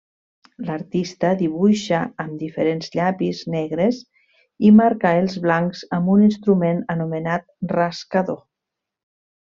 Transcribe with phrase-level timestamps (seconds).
[0.67, 4.01] L'artista dibuixa amb diferents llapis negres
[4.71, 8.43] i marca els blancs amb un instrument anomenat rascador.